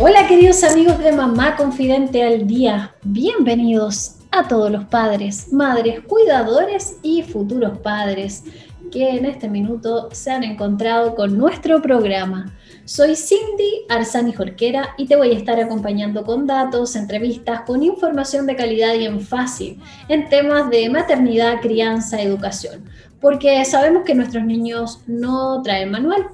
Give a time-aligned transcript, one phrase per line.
[0.00, 6.98] Hola queridos amigos de Mamá Confidente al Día, bienvenidos a todos los padres, madres, cuidadores
[7.02, 8.44] y futuros padres
[8.92, 12.54] que en este minuto se han encontrado con nuestro programa.
[12.84, 18.46] Soy Cindy Arzani Jorquera y te voy a estar acompañando con datos, entrevistas, con información
[18.46, 22.84] de calidad y en fácil en temas de maternidad, crianza, educación,
[23.20, 26.28] porque sabemos que nuestros niños no traen manual,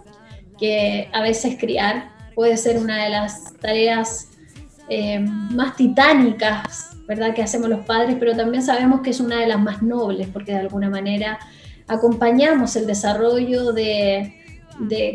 [0.59, 4.29] que a veces criar puede ser una de las tareas
[4.88, 9.47] eh, más titánicas, ¿verdad?, que hacemos los padres, pero también sabemos que es una de
[9.47, 11.39] las más nobles, porque de alguna manera
[11.86, 14.34] acompañamos el desarrollo de,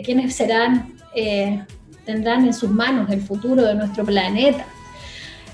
[0.03, 1.63] quienes serán, eh,
[2.05, 4.65] tendrán en sus manos el futuro de nuestro planeta.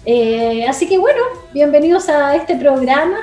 [0.06, 1.20] Eh, así que bueno,
[1.54, 3.18] bienvenidos a este programa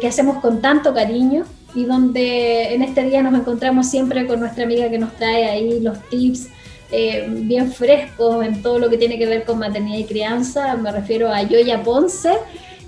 [0.00, 4.64] que hacemos con tanto cariño y donde en este día nos encontramos siempre con nuestra
[4.64, 6.48] amiga que nos trae ahí los tips,
[6.90, 10.76] eh, bien frescos en todo lo que tiene que ver con maternidad y crianza.
[10.76, 12.32] Me refiero a Yoya Ponce.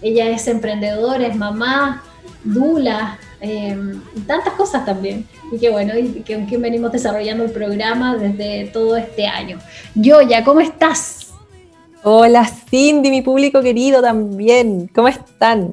[0.01, 2.03] Ella es emprendedora, es mamá,
[2.43, 3.77] dula, eh,
[4.27, 5.27] tantas cosas también.
[5.53, 9.59] Y que bueno, y que, quien venimos desarrollando el programa desde todo este año.
[9.95, 11.29] Yoya, ¿cómo estás?
[12.03, 14.89] Hola Cindy, mi público querido también.
[14.95, 15.73] ¿Cómo están?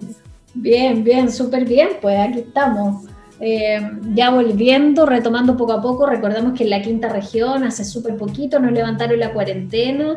[0.53, 1.89] Bien, bien, súper bien.
[2.02, 3.06] Pues aquí estamos
[3.40, 3.80] eh,
[4.16, 8.60] ya volviendo, retomando poco a poco, recordamos que en la quinta región hace súper poquito
[8.60, 10.16] nos levantaron la cuarentena,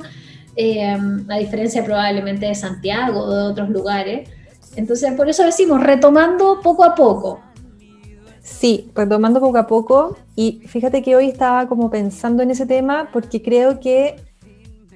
[0.57, 0.97] eh,
[1.29, 4.29] a diferencia probablemente de Santiago o de otros lugares.
[4.77, 7.41] Entonces, por eso decimos, retomando poco a poco.
[8.43, 10.17] Sí, retomando poco a poco.
[10.35, 14.17] Y fíjate que hoy estaba como pensando en ese tema porque creo que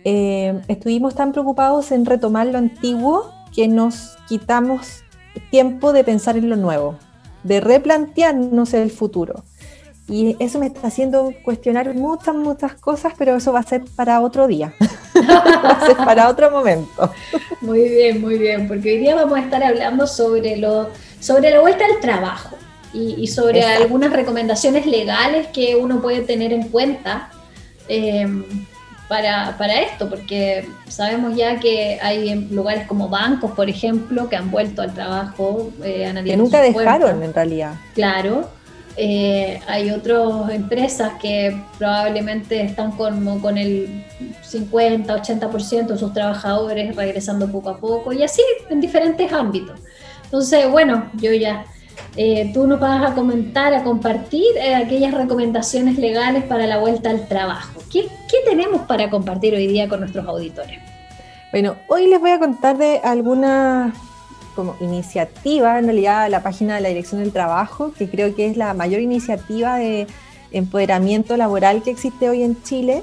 [0.05, 5.03] eh, estuvimos tan preocupados en retomar lo antiguo que nos quitamos
[5.51, 6.97] tiempo de pensar en lo nuevo
[7.45, 9.45] de replantearnos el futuro.
[10.09, 14.21] Y eso me está haciendo cuestionar muchas, muchas cosas, pero eso va a ser para
[14.21, 14.75] otro día,
[15.17, 17.11] va a ser para otro momento.
[17.63, 20.91] Muy bien, muy bien, porque hoy día vamos a estar hablando sobre, lo,
[21.21, 22.57] sobre la vuelta al trabajo
[22.93, 27.31] y, sobre algunas recomendaciones legales que uno puede tener en cuenta.
[27.89, 28.27] Eh,
[29.09, 34.51] para, para, esto, porque sabemos ya que hay lugares como bancos, por ejemplo, que han
[34.51, 35.71] vuelto al trabajo.
[35.83, 37.75] Eh, que nunca dejaron en realidad.
[37.95, 38.49] Claro.
[38.97, 44.05] Eh, hay otras empresas que probablemente están con, con el
[44.43, 49.81] 50, 80% de sus trabajadores regresando poco a poco y así en diferentes ámbitos.
[50.25, 51.65] Entonces, bueno, yo ya
[52.17, 57.11] eh, tú nos vas a comentar, a compartir eh, aquellas recomendaciones legales para la vuelta
[57.11, 57.81] al trabajo.
[57.91, 58.09] ¿Qué,
[58.49, 60.79] tenemos para compartir hoy día con nuestros auditores?
[61.51, 63.93] Bueno, hoy les voy a contar de alguna
[64.55, 68.57] como iniciativa, en realidad la página de la Dirección del Trabajo, que creo que es
[68.57, 70.07] la mayor iniciativa de
[70.53, 73.03] empoderamiento laboral que existe hoy en Chile.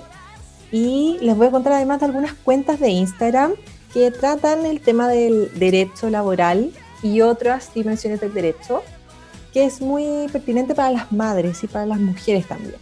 [0.71, 3.53] Y les voy a contar además de algunas cuentas de Instagram
[3.93, 6.71] que tratan el tema del derecho laboral
[7.03, 8.83] y otras dimensiones del derecho,
[9.53, 12.75] que es muy pertinente para las madres y para las mujeres también.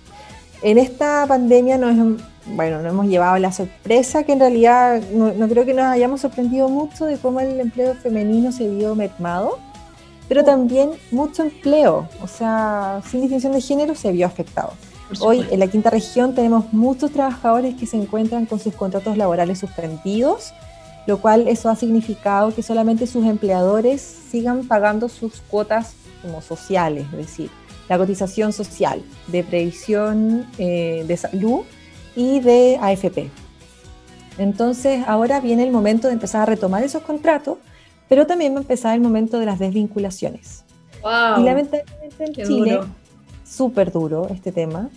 [0.61, 5.65] En esta pandemia nos, bueno, nos hemos llevado la sorpresa que en realidad no, creo
[5.65, 9.57] que nos hayamos sorprendido mucho de cómo el empleo femenino se vio mermado,
[10.27, 14.73] pero también mucho empleo, o sea, sin distinción de género se vio afectado.
[15.21, 19.57] Hoy en la quinta región tenemos muchos trabajadores que se encuentran con sus contratos laborales
[19.57, 20.53] suspendidos
[21.09, 27.07] lo cual eso ha significado que solamente sus empleadores sigan pagando sus cuotas como sociales,
[27.11, 27.49] es decir,
[27.89, 31.61] la cotización social de previsión eh, de salud
[32.15, 33.31] y de AFP.
[34.37, 37.57] Entonces ahora viene el momento de empezar a retomar esos contratos,
[38.07, 40.63] pero también va a empezar el momento de las desvinculaciones.
[41.01, 42.79] Wow, y lamentablemente en Chile,
[43.43, 44.91] súper duro este tema,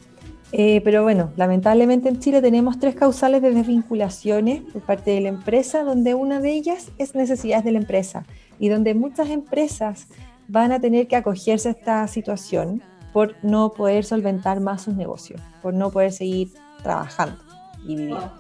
[0.53, 5.31] eh, pero bueno, lamentablemente en Chile tenemos tres causales de desvinculaciones por parte de la
[5.31, 8.27] empresa, donde una de ellas es necesidades de la empresa
[8.59, 10.09] y donde muchas empresas
[10.49, 12.83] van a tener que acogerse a esta situación
[13.15, 16.51] por no poder solventar más sus negocios, por no poder seguir
[16.83, 17.39] trabajando
[17.85, 18.33] y viviendo.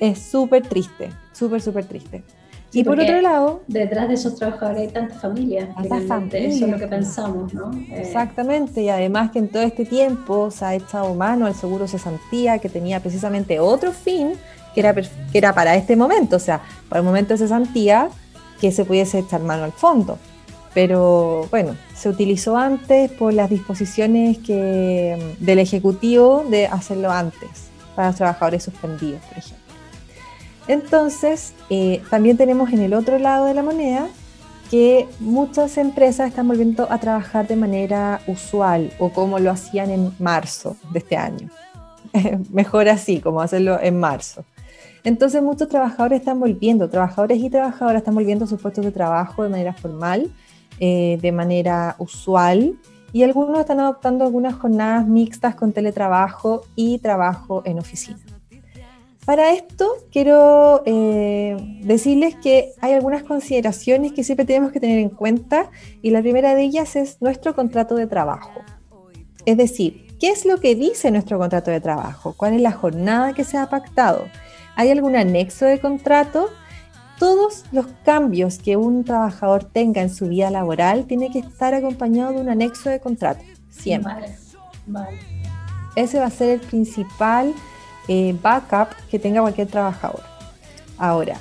[0.00, 2.24] es súper triste, súper, súper triste
[2.72, 5.74] y por otro lado, detrás de esos trabajadores hay tantas familias.
[5.74, 6.54] Tantas familias.
[6.54, 7.72] Eso es lo que pensamos, ¿no?
[7.72, 11.88] Eh, Exactamente, y además que en todo este tiempo se ha echado mano al seguro
[11.88, 14.32] cesantía, que tenía precisamente otro fin,
[14.74, 18.08] que era, que era para este momento, o sea, para el momento de cesantía,
[18.60, 20.18] que se pudiese echar mano al fondo.
[20.74, 28.08] Pero bueno, se utilizó antes por las disposiciones que, del Ejecutivo de hacerlo antes para
[28.08, 29.65] los trabajadores suspendidos, por ejemplo.
[30.68, 34.08] Entonces, eh, también tenemos en el otro lado de la moneda
[34.70, 40.12] que muchas empresas están volviendo a trabajar de manera usual o como lo hacían en
[40.18, 41.48] marzo de este año.
[42.50, 44.44] Mejor así, como hacerlo en marzo.
[45.04, 49.44] Entonces muchos trabajadores están volviendo, trabajadores y trabajadoras están volviendo a sus puestos de trabajo
[49.44, 50.32] de manera formal,
[50.80, 52.76] eh, de manera usual,
[53.12, 58.18] y algunos están adoptando algunas jornadas mixtas con teletrabajo y trabajo en oficina.
[59.26, 65.08] Para esto quiero eh, decirles que hay algunas consideraciones que siempre tenemos que tener en
[65.08, 65.68] cuenta
[66.00, 68.62] y la primera de ellas es nuestro contrato de trabajo.
[69.44, 72.34] Es decir, ¿qué es lo que dice nuestro contrato de trabajo?
[72.36, 74.26] ¿Cuál es la jornada que se ha pactado?
[74.76, 76.48] ¿Hay algún anexo de contrato?
[77.18, 82.34] Todos los cambios que un trabajador tenga en su vida laboral tiene que estar acompañado
[82.34, 84.36] de un anexo de contrato, siempre.
[85.96, 87.52] Ese va a ser el principal
[88.08, 90.22] eh, backup que tenga cualquier trabajador.
[90.98, 91.38] Ahora,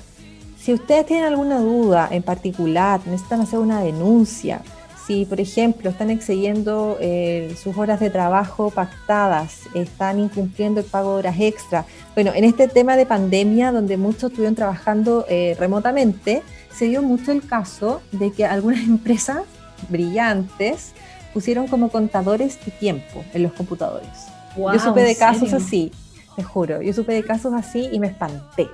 [0.59, 4.61] si ustedes tienen alguna duda en particular, necesitan hacer una denuncia,
[5.05, 11.13] si por ejemplo están excediendo eh, sus horas de trabajo pactadas, están incumpliendo el pago
[11.13, 11.85] de horas extra,
[12.15, 16.41] bueno, en este tema de pandemia donde muchos estuvieron trabajando eh, remotamente,
[16.75, 19.43] se dio mucho el caso de que algunas empresas
[19.89, 20.93] brillantes
[21.33, 24.09] pusieron como contadores de tiempo en los computadores.
[24.57, 25.91] Yo supe de casos así,
[26.35, 26.81] te juro.
[26.81, 28.67] Yo supe de casos así y me espanté.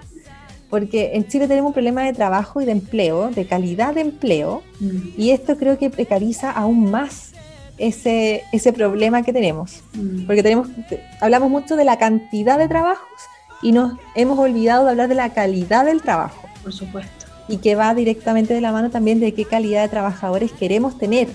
[0.69, 4.63] Porque en Chile tenemos un problema de trabajo y de empleo, de calidad de empleo,
[4.79, 4.99] mm.
[5.17, 7.31] y esto creo que precariza aún más
[7.77, 9.83] ese, ese problema que tenemos.
[9.93, 10.25] Mm.
[10.25, 10.69] Porque tenemos,
[11.19, 13.07] hablamos mucho de la cantidad de trabajos
[13.61, 16.47] y nos hemos olvidado de hablar de la calidad del trabajo.
[16.63, 17.25] Por supuesto.
[17.47, 21.27] Y que va directamente de la mano también de qué calidad de trabajadores queremos tener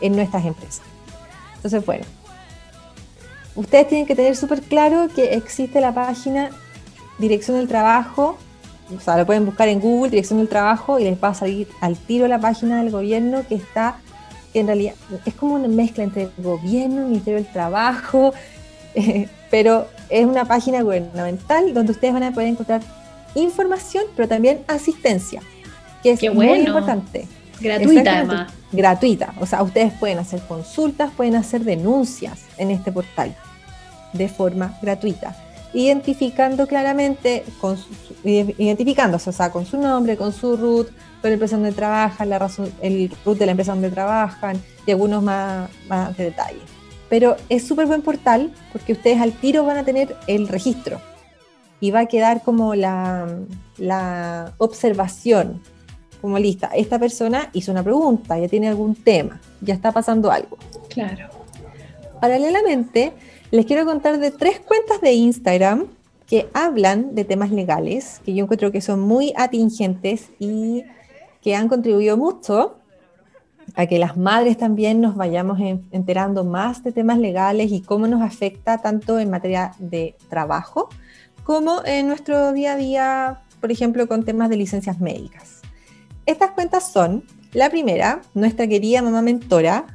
[0.00, 0.82] en nuestras empresas.
[1.56, 2.04] Entonces, bueno,
[3.54, 6.50] ustedes tienen que tener súper claro que existe la página
[7.18, 8.38] Dirección del Trabajo,
[8.94, 11.68] o sea, lo pueden buscar en Google, Dirección del Trabajo, y les va a salir
[11.80, 13.96] al tiro la página del gobierno que está,
[14.52, 14.94] que en realidad
[15.24, 18.32] es como una mezcla entre el gobierno, el Ministerio del Trabajo,
[19.50, 22.82] pero es una página gubernamental donde ustedes van a poder encontrar
[23.34, 25.42] información, pero también asistencia,
[26.02, 27.26] que es muy importante.
[27.62, 28.52] Gratuita además.
[28.72, 29.34] Gratuita.
[29.40, 33.34] O sea, ustedes pueden hacer consultas, pueden hacer denuncias en este portal
[34.12, 35.36] de forma gratuita.
[35.74, 37.78] Identificando claramente, con
[38.24, 40.88] identificándose, o sea, con su nombre, con su root,
[41.22, 44.90] con la empresa donde trabajan, la razón, el root de la empresa donde trabajan y
[44.90, 46.60] algunos más, más de detalle.
[47.08, 51.00] Pero es súper buen portal porque ustedes al tiro van a tener el registro
[51.80, 53.26] y va a quedar como la,
[53.76, 55.62] la observación
[56.22, 60.56] como lista, esta persona hizo una pregunta, ya tiene algún tema, ya está pasando algo.
[60.88, 61.28] Claro.
[62.20, 63.12] Paralelamente,
[63.50, 65.86] les quiero contar de tres cuentas de Instagram
[66.26, 70.84] que hablan de temas legales, que yo encuentro que son muy atingentes y
[71.42, 72.76] que han contribuido mucho
[73.74, 75.58] a que las madres también nos vayamos
[75.90, 80.88] enterando más de temas legales y cómo nos afecta tanto en materia de trabajo
[81.42, 85.61] como en nuestro día a día, por ejemplo, con temas de licencias médicas.
[86.26, 89.86] Estas cuentas son, la primera, nuestra querida mamá mentora,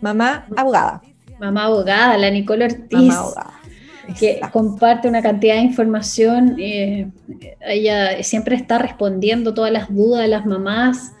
[0.00, 1.02] mamá abogada.
[1.40, 3.14] Mamá abogada, la Nicole Ortiz.
[4.18, 6.56] Que comparte una cantidad de información.
[6.58, 7.08] Eh,
[7.60, 11.12] ella siempre está respondiendo todas las dudas de las mamás.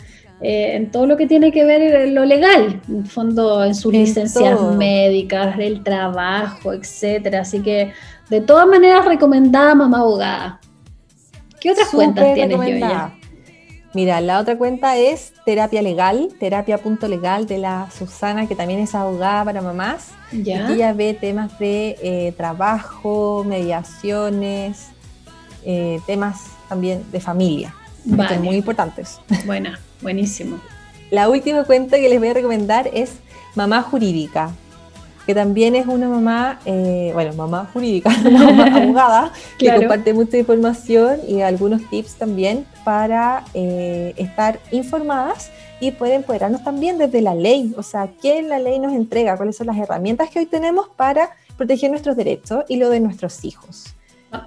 [0.44, 4.60] Eh, en todo lo que tiene que ver lo legal, en fondo en sus licencias
[4.76, 7.42] médicas, del trabajo, etcétera.
[7.42, 7.92] Así que
[8.28, 10.60] de todas maneras recomendada mamá abogada.
[11.60, 13.14] ¿Qué otras cuentas tienes yo ya?
[13.94, 19.44] Mira, la otra cuenta es Terapia Legal, terapia.legal de la Susana, que también es abogada
[19.44, 20.08] para mamás.
[20.32, 20.72] ¿Ya?
[20.72, 24.86] ella ve temas de eh, trabajo, mediaciones,
[25.64, 27.74] eh, temas también de familia,
[28.06, 28.38] vale.
[28.38, 29.20] muy importantes.
[29.44, 30.58] Buena, buenísimo.
[31.10, 33.16] La última cuenta que les voy a recomendar es
[33.54, 34.52] Mamá Jurídica
[35.26, 40.38] que también es una mamá, eh, bueno, mamá jurídica, una mamá abogada, que comparte mucha
[40.38, 45.50] información y algunos tips también para eh, estar informadas
[45.80, 49.56] y pueden empoderarnos también desde la ley, o sea, qué la ley nos entrega, cuáles
[49.56, 53.94] son las herramientas que hoy tenemos para proteger nuestros derechos y lo de nuestros hijos.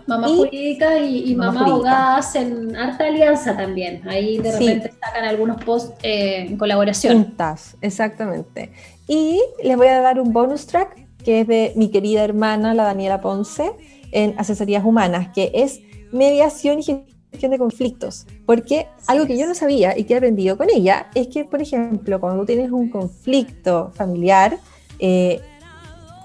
[0.08, 4.02] Mamá jurídica y, mamá, abogada hacen harta alianza también.
[4.08, 7.24] Ahí de repente sacan algunos posts eh, en colaboración.
[7.24, 8.72] Juntas, exactamente.
[9.08, 12.84] Y les voy a dar un bonus track que es de mi querida hermana, la
[12.84, 13.72] Daniela Ponce,
[14.12, 15.82] en Asesorías Humanas, que es
[16.12, 18.28] mediación y gestión de conflictos.
[18.46, 21.62] Porque algo que yo no sabía y que he aprendido con ella es que, por
[21.62, 24.60] ejemplo, cuando tú tienes un conflicto familiar,
[25.00, 25.42] eh,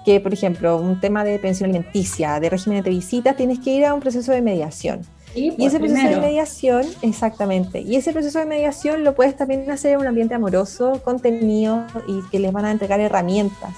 [0.05, 3.85] que, por ejemplo, un tema de pensión alimenticia, de régimen de visitas, tienes que ir
[3.85, 5.01] a un proceso de mediación.
[5.35, 9.93] Y ese proceso de mediación, exactamente, y ese proceso de mediación lo puedes también hacer
[9.93, 13.71] en un ambiente amoroso, contenido y que les van a entregar herramientas.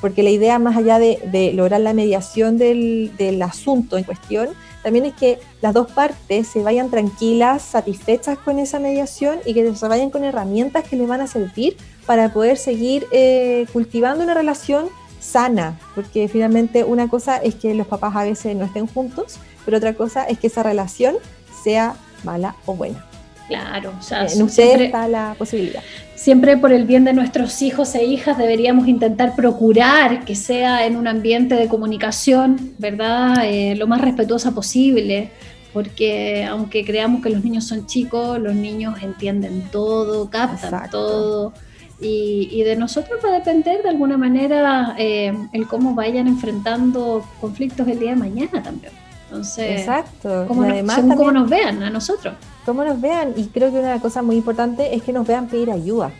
[0.00, 4.48] Porque la idea, más allá de, lograr la mediación del, del asunto en cuestión,
[4.82, 9.74] también es que las dos partes se vayan tranquilas, satisfechas con esa mediación y que
[9.74, 14.34] se vayan con herramientas que les van a servir para poder seguir eh, cultivando una
[14.34, 14.88] relación
[15.20, 19.78] sana, porque finalmente una cosa es que los papás a veces no estén juntos, pero
[19.78, 21.16] otra cosa es que esa relación
[21.62, 21.94] sea
[22.24, 23.04] mala o buena.
[23.48, 25.82] Claro, o sea, en usted siempre, está la posibilidad.
[26.14, 30.96] Siempre por el bien de nuestros hijos e hijas deberíamos intentar procurar que sea en
[30.96, 33.44] un ambiente de comunicación, ¿verdad?
[33.44, 35.30] Eh, lo más respetuosa posible,
[35.74, 41.52] porque aunque creamos que los niños son chicos, los niños entienden todo, captan todo.
[42.00, 47.88] Y, de nosotros va a depender de alguna manera eh, el cómo vayan enfrentando conflictos
[47.88, 48.92] el día de mañana también.
[49.34, 50.44] Entonces, Exacto.
[50.46, 52.34] Cómo, además, cómo nos vean a nosotros.
[52.64, 53.34] Cómo nos vean.
[53.36, 56.12] Y creo que una cosa muy importante es que nos vean pedir ayuda.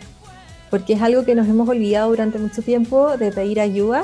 [0.69, 4.03] Porque es algo que nos hemos olvidado durante mucho tiempo de pedir ayuda.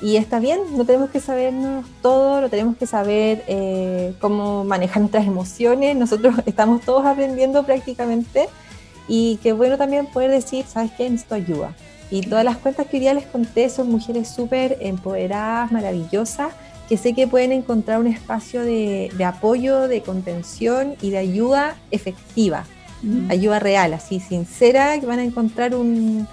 [0.00, 5.00] Y está bien, no tenemos que sabernos todo, no tenemos que saber eh, cómo manejar
[5.00, 5.96] nuestras emociones.
[5.96, 8.48] Nosotros estamos todos aprendiendo prácticamente
[9.08, 11.10] y qué bueno también poder decir, ¿sabes qué?
[11.10, 11.74] Necesito ayuda.
[12.10, 16.52] Y todas las cuentas que hoy día les conté son mujeres súper empoderadas, maravillosas,
[16.88, 22.64] que sé que pueden encontrar un espacio de, apoyo, de contención y de ayuda efectiva,
[23.02, 23.30] mm.
[23.30, 26.26] ayuda real, así sincera, que van a encontrar un,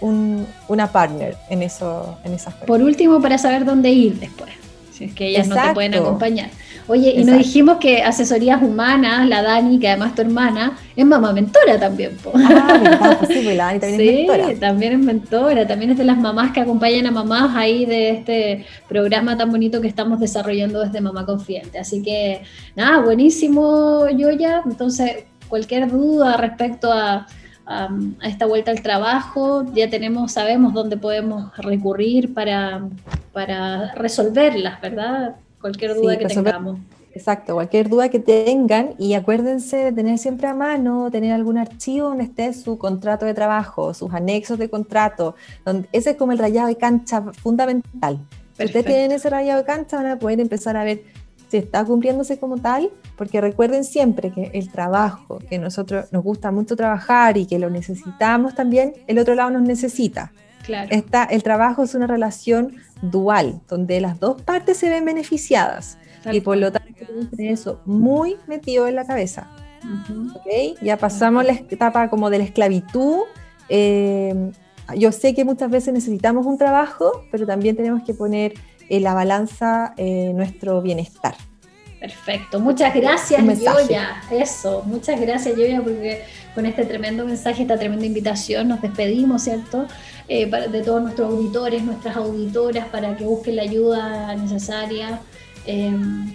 [0.00, 4.50] una partner en, eso, en esas Por último, para saber dónde ir después,
[4.92, 6.50] si es que ellas no te pueden acompañar.
[6.88, 11.32] Oye, y nos dijimos que asesorías humanas, la Dani, que además tu hermana, es mamá
[11.32, 12.16] mentora también.
[12.32, 14.60] Ah, verdad, pues sí, pues la Dani también es mentora.
[14.60, 18.66] también es mentora, también es de las mamás que acompañan a mamás ahí de este
[18.88, 21.78] programa tan bonito que estamos desarrollando desde Mamá Confidente.
[21.78, 22.42] Así que,
[22.76, 24.62] nada, buenísimo, Yoya.
[24.64, 27.26] Entonces, cualquier duda respecto a,
[27.66, 27.88] a,
[28.22, 32.88] esta vuelta al trabajo, ya tenemos, sabemos dónde podemos recurrir para,
[33.32, 35.34] para resolverlas, ¿verdad?
[35.60, 36.78] Cualquier duda que tengamos.
[37.16, 42.08] Exacto, cualquier duda que tengan y acuérdense de tener siempre a mano, tener algún archivo
[42.08, 45.34] donde esté su contrato de trabajo, sus anexos de contrato,
[45.64, 48.20] donde, ese es como el rayado de cancha fundamental.
[48.58, 51.04] Si ustedes tienen ese rayado de cancha van a poder empezar a ver
[51.48, 56.50] si está cumpliéndose como tal, porque recuerden siempre que el trabajo, que nosotros nos gusta
[56.50, 60.32] mucho trabajar y que lo necesitamos también, el otro lado nos necesita.
[60.66, 60.88] Claro.
[60.90, 65.98] Está, el trabajo es una relación dual, donde las dos partes se ven beneficiadas.
[66.30, 67.06] y por lo tanto,
[67.38, 69.48] eso muy metido en la cabeza.
[70.82, 73.20] Ya pasamos la etapa como de la esclavitud.
[73.68, 74.50] Eh,
[74.96, 78.54] yo sé que muchas veces necesitamos un trabajo, pero también tenemos que poner
[78.88, 81.34] en la balanza eh, nuestro bienestar.
[82.00, 86.22] Perfecto, muchas gracias Yoya, eso, muchas gracias Yoya porque
[86.54, 89.86] con este tremendo mensaje, esta tremenda invitación nos despedimos, ¿cierto?
[90.28, 95.20] Eh, de todos nuestros auditores, nuestras auditoras, para que busquen la ayuda necesaria,
[95.66, 96.32] em,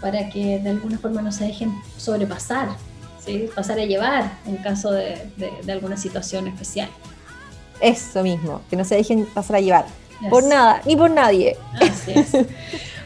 [0.00, 2.68] para que de alguna forma no se dejen sobrepasar,
[3.24, 3.48] ¿sí?
[3.54, 5.16] pasar a llevar en caso de,
[5.68, 6.88] alguna situación especial.
[7.80, 9.86] Eso mismo, que no se dejen pasar a llevar.
[10.30, 11.56] Por nada, ni por nadie.
[11.80, 12.32] Así es.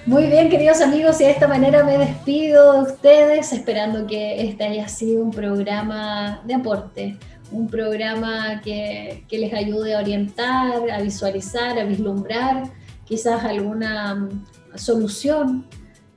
[0.08, 4.64] Muy bien, queridos amigos, y de esta manera me despido de ustedes, esperando que este
[4.64, 7.18] haya sido un programa de aporte,
[7.52, 12.70] un programa que, les ayude a orientar, a visualizar, a vislumbrar
[13.04, 14.46] quizás alguna mm,
[14.76, 15.66] solución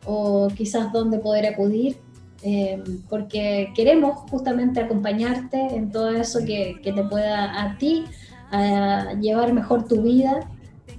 [0.05, 1.97] o quizás dónde poder acudir,
[2.43, 8.05] eh, porque queremos justamente acompañarte en todo eso que, que te pueda a ti
[8.51, 10.49] a llevar mejor tu vida,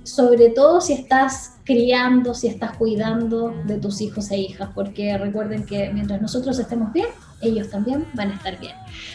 [0.05, 5.65] sobre todo si estás criando, si estás cuidando de tus hijos e hijas, porque recuerden
[5.65, 7.07] que mientras nosotros estemos bien,
[7.41, 8.75] ellos también van a estar bien.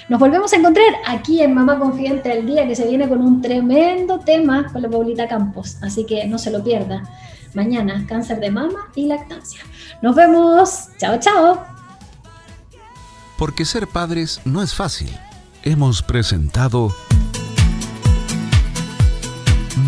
[0.10, 3.42] Nos volvemos a encontrar aquí en Mamá Confidente al Día, que se viene con un
[3.42, 7.04] tremendo tema con la Paulita Campos, así que no se lo pierda.
[7.54, 9.62] Mañana, cáncer de mama y lactancia.
[10.02, 10.90] Nos vemos.
[11.00, 11.64] Chao, chao.
[13.38, 15.10] Porque ser padres no es fácil.
[15.64, 16.94] Hemos presentado